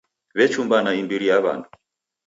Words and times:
W'echumbana 0.37 0.91
imbiri 1.01 1.25
ya 1.29 1.37
w'andu. 1.43 1.69